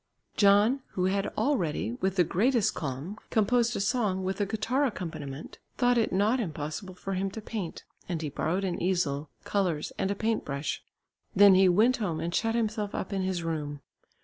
[0.35, 5.59] John, who had already, with the greatest calm, composed a song with a guitar accompaniment,
[5.77, 10.09] thought it not impossible for him to paint, and he borrowed an easel, colours, and
[10.09, 10.83] a paint brush.
[11.35, 13.81] Then he went home and shut himself up in his room.